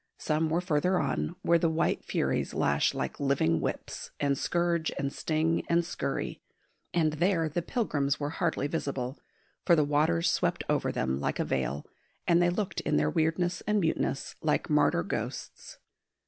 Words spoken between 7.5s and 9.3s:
pilgrims were hardly visible,